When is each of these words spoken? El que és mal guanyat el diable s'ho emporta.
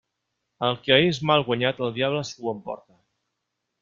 El 0.67 0.77
que 0.87 0.97
és 1.09 1.19
mal 1.31 1.45
guanyat 1.49 1.83
el 1.89 1.93
diable 1.99 2.25
s'ho 2.31 2.51
emporta. 2.57 2.99